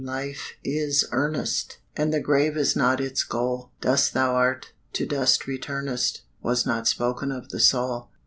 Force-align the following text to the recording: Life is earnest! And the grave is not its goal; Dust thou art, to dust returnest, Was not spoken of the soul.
Life 0.03 0.53
is 0.63 1.05
earnest! 1.11 1.77
And 1.95 2.11
the 2.11 2.19
grave 2.19 2.57
is 2.57 2.75
not 2.75 2.99
its 2.99 3.23
goal; 3.23 3.69
Dust 3.81 4.15
thou 4.15 4.33
art, 4.33 4.71
to 4.93 5.05
dust 5.05 5.45
returnest, 5.45 6.23
Was 6.41 6.65
not 6.65 6.87
spoken 6.87 7.31
of 7.31 7.49
the 7.49 7.59
soul. 7.59 8.09